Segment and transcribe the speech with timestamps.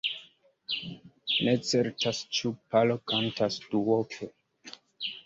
[1.47, 4.31] Ne certas ĉu paro kantas duope.